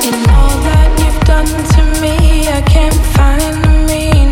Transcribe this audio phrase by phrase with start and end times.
[0.00, 4.31] In all that you've done to me, I can't find the meaning.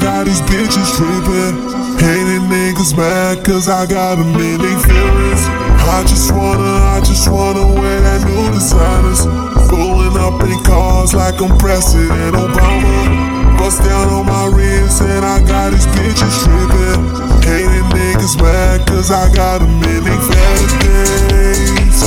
[0.00, 1.54] got these bitches tripping.
[2.00, 5.44] Hating niggas mad cause I got in they feelings.
[5.84, 9.20] I just wanna, I just wanna wear that new designers.
[9.68, 13.58] Pulling up in cars like I'm President Obama.
[13.58, 17.00] Bust down on my wrist and I got these bitches tripping.
[17.44, 22.00] Hating niggas mad cause I got in they better days.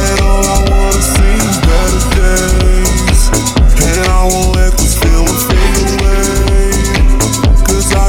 [0.00, 3.20] And all I wanna see is better days.
[3.84, 4.73] And I won't let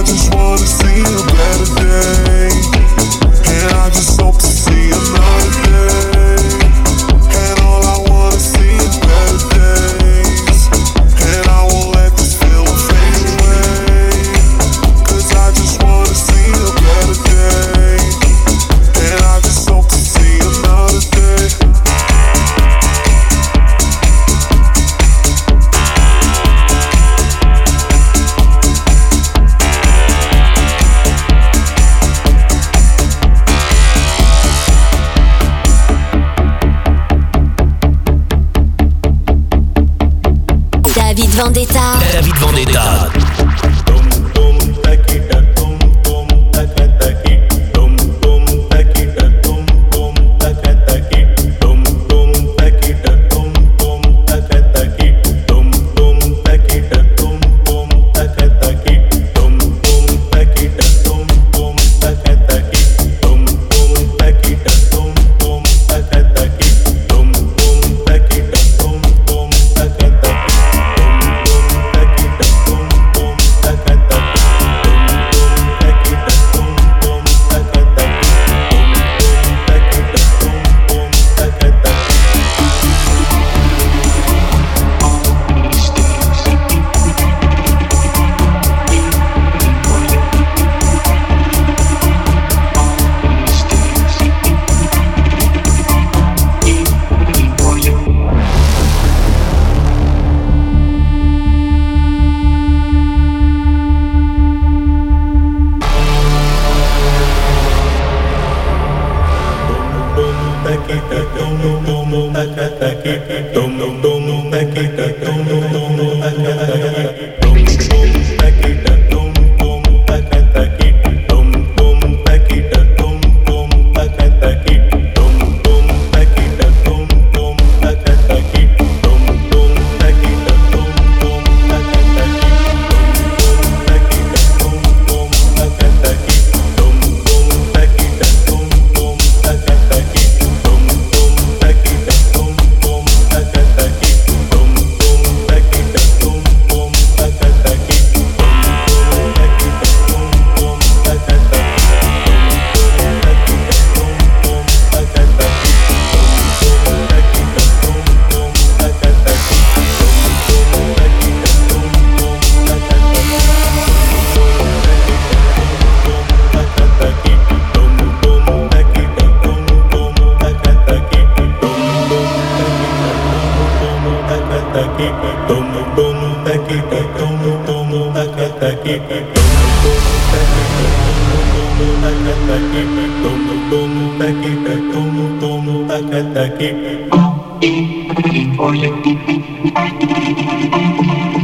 [0.05, 2.34] just wanna see a better day.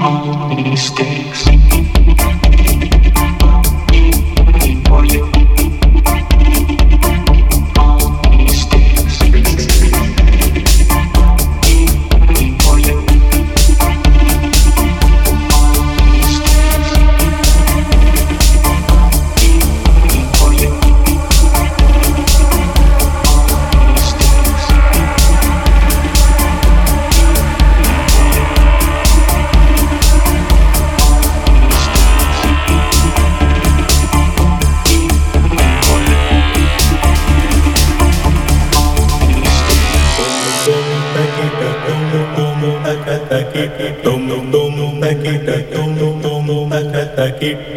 [0.03, 1.50] All mistakes.
[47.41, 47.70] it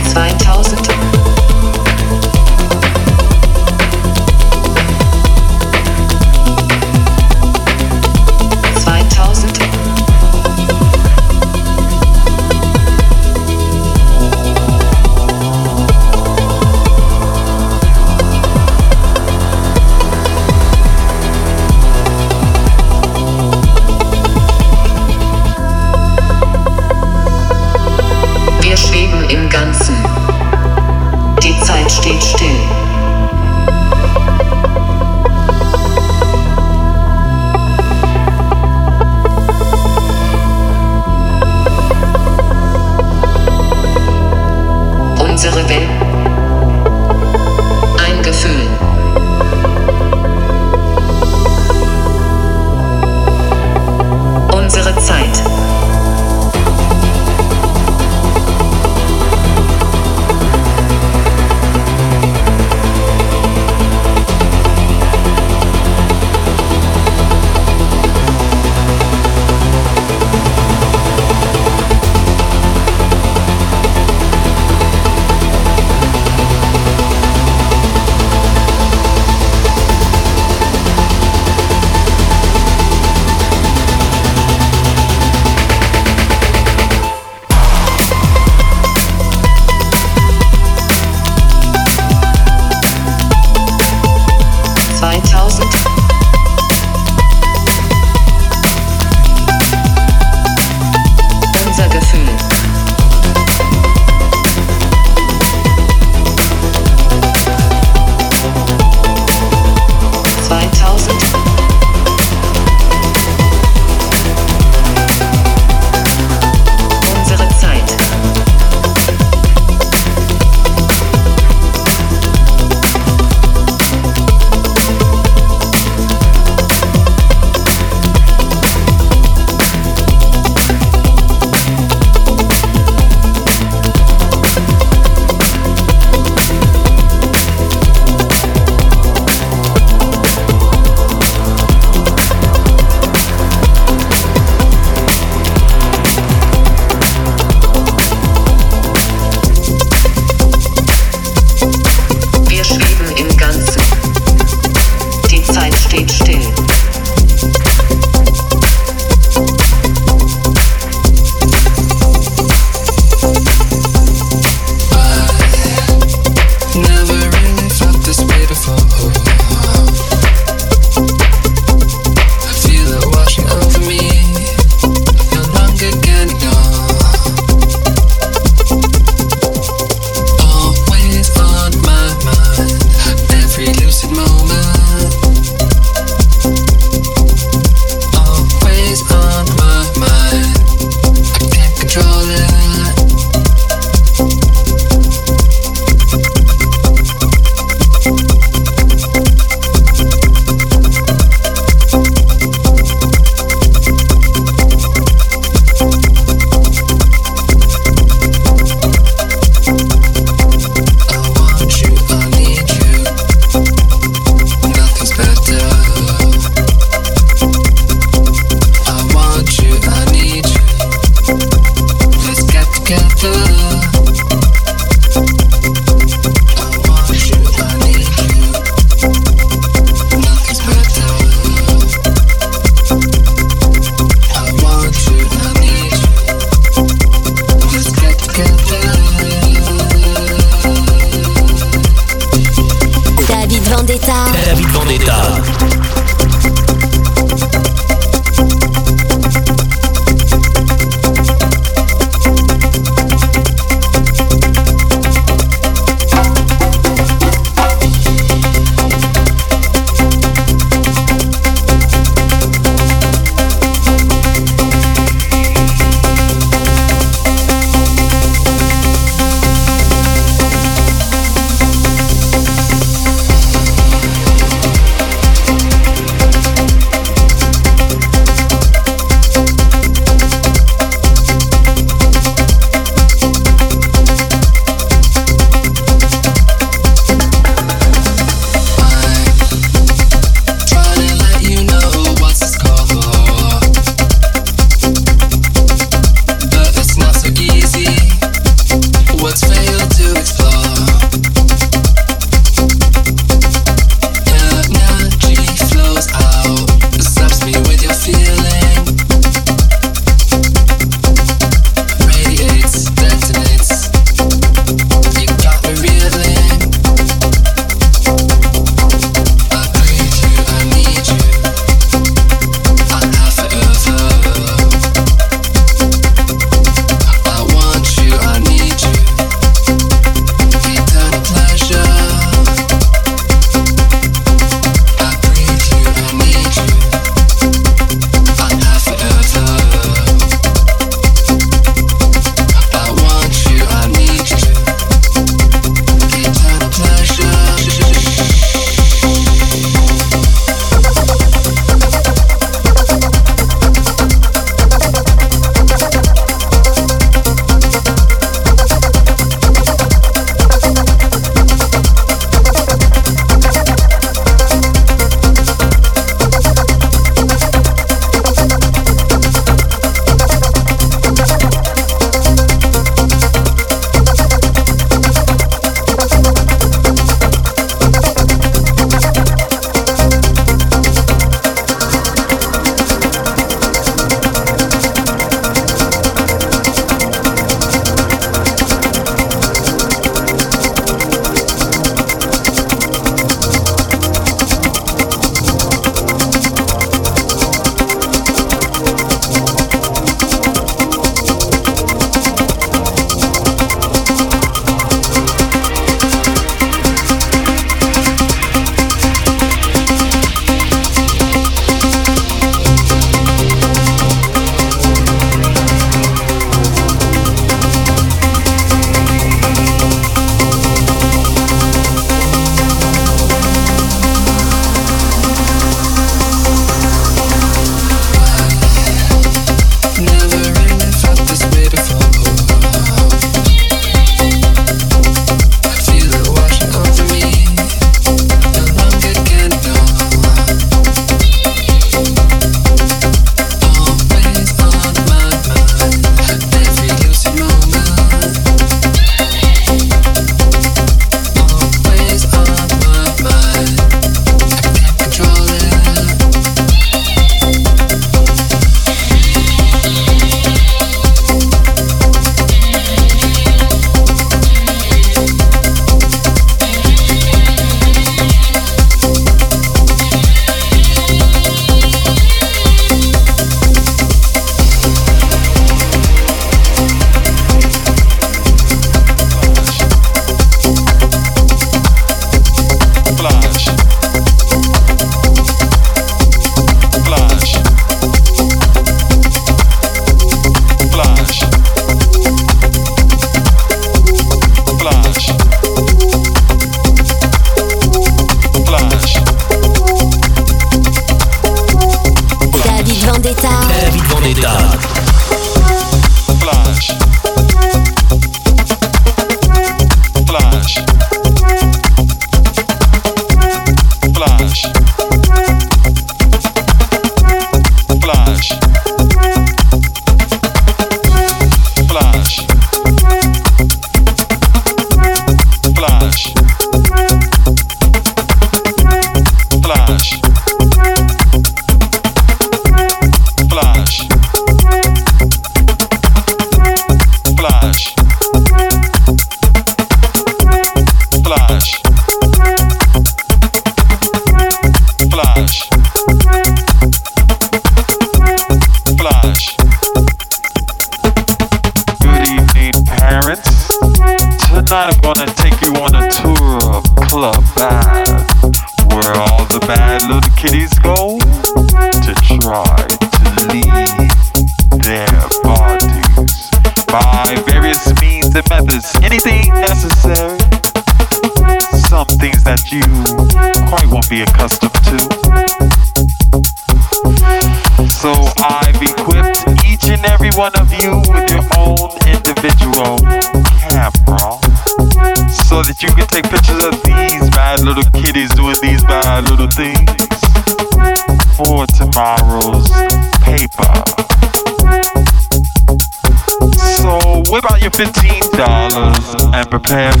[599.68, 600.00] time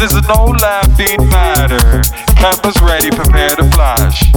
[0.00, 2.00] This is no laughing matter.
[2.34, 4.32] Campus ready, prepare to flash.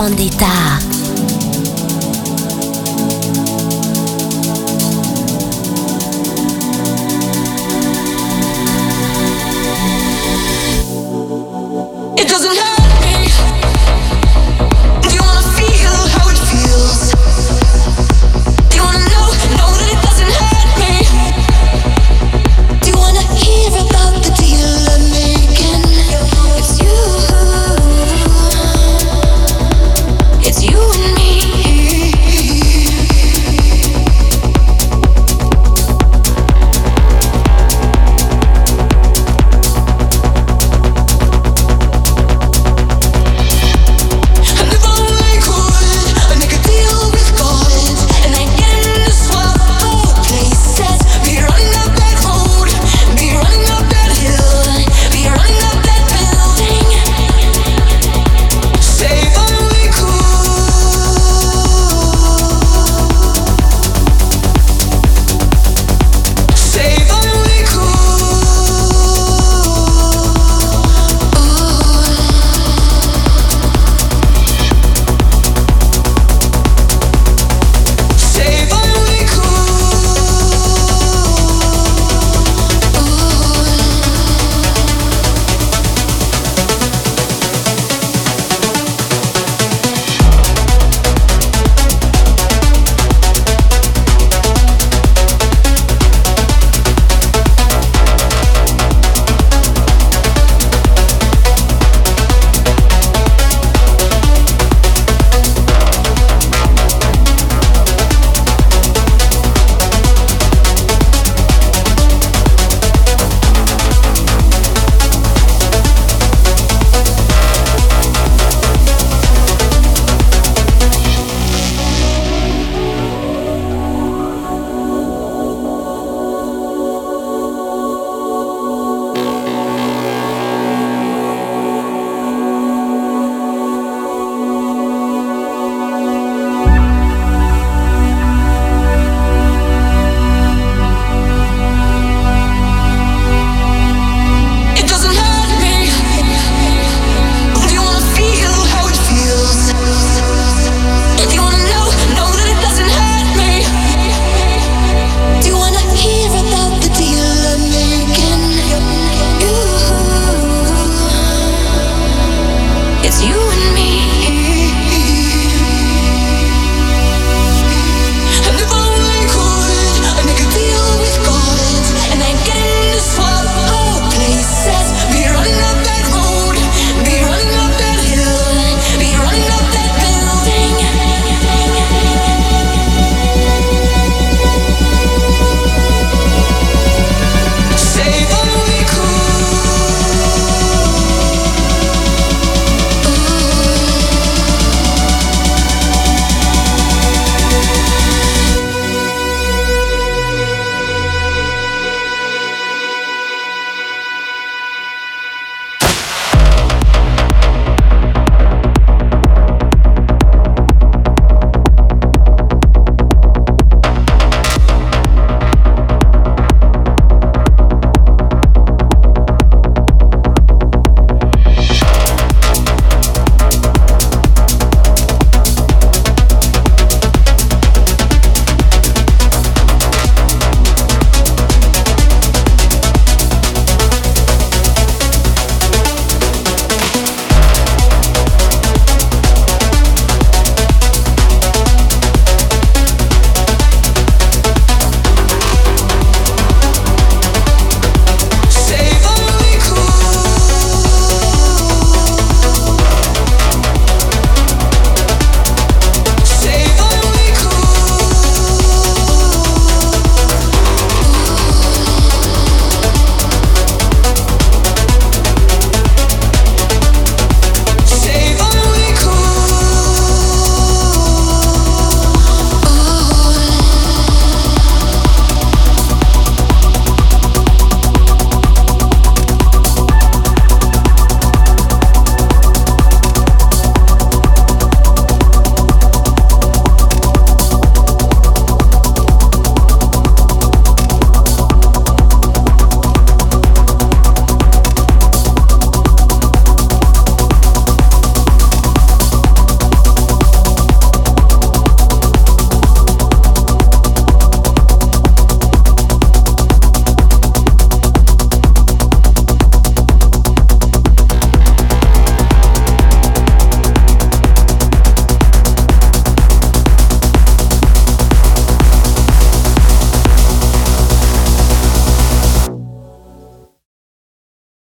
[0.00, 0.87] Vendetta.